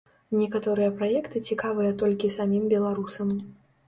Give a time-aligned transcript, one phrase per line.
[0.37, 3.29] Некаторыя праекты цікавыя толькі самім беларусам.